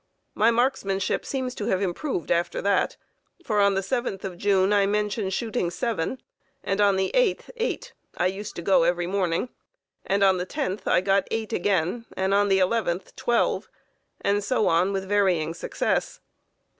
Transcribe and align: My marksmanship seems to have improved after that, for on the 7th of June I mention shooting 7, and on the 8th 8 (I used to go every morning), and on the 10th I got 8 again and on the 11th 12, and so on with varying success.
My 0.33 0.49
marksmanship 0.49 1.23
seems 1.27 1.53
to 1.53 1.67
have 1.67 1.79
improved 1.79 2.31
after 2.31 2.59
that, 2.63 2.97
for 3.45 3.59
on 3.61 3.75
the 3.75 3.81
7th 3.81 4.23
of 4.23 4.35
June 4.35 4.73
I 4.73 4.87
mention 4.87 5.29
shooting 5.29 5.69
7, 5.69 6.19
and 6.63 6.81
on 6.81 6.95
the 6.95 7.11
8th 7.13 7.51
8 7.55 7.93
(I 8.17 8.25
used 8.25 8.55
to 8.55 8.63
go 8.63 8.81
every 8.81 9.05
morning), 9.05 9.49
and 10.03 10.23
on 10.23 10.37
the 10.39 10.47
10th 10.47 10.87
I 10.87 11.01
got 11.01 11.27
8 11.29 11.53
again 11.53 12.07
and 12.17 12.33
on 12.33 12.47
the 12.49 12.57
11th 12.57 13.15
12, 13.15 13.69
and 14.21 14.43
so 14.43 14.65
on 14.67 14.91
with 14.91 15.07
varying 15.07 15.53
success. 15.53 16.19